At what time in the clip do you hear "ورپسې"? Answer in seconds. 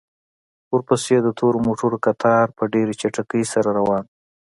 0.73-1.15